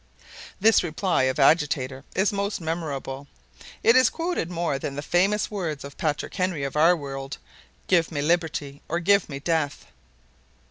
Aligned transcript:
This 0.59 0.81
reply 0.81 1.25
of 1.25 1.37
Agitator 1.37 2.03
is 2.15 2.33
most 2.33 2.59
memorable. 2.59 3.27
It 3.83 3.95
is 3.95 4.09
quoted 4.09 4.49
more 4.49 4.79
than 4.79 4.95
the 4.95 5.03
famous 5.03 5.51
words 5.51 5.83
of 5.83 5.95
Patrick 5.95 6.33
Henry 6.33 6.63
of 6.63 6.75
our 6.75 6.95
world: 6.97 7.37
"Give 7.85 8.11
me 8.11 8.23
liberty, 8.23 8.81
or 8.89 8.99
give 8.99 9.29
me 9.29 9.39
death!" 9.39 9.85